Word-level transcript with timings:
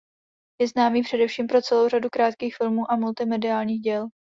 Je 0.61 0.67
známý 0.67 1.01
především 1.03 1.47
pro 1.47 1.61
celou 1.61 1.89
řadu 1.89 2.09
krátkých 2.11 2.55
filmů 2.55 2.91
a 2.91 2.95
multimediálních 2.95 3.81
děl. 3.81 4.07